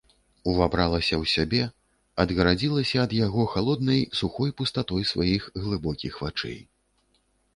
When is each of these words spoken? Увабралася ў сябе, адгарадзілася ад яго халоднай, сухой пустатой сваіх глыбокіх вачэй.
Увабралася 0.51 1.15
ў 1.17 1.25
сябе, 1.33 1.65
адгарадзілася 2.23 2.97
ад 3.03 3.11
яго 3.17 3.45
халоднай, 3.55 4.01
сухой 4.19 4.53
пустатой 4.61 5.05
сваіх 5.13 5.43
глыбокіх 5.67 6.13
вачэй. 6.25 6.57